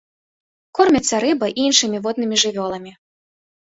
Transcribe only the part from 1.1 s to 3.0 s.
рыбай і іншымі воднымі жывёламі.